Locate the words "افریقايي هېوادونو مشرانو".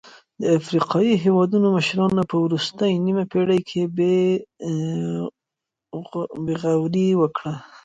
0.59-2.21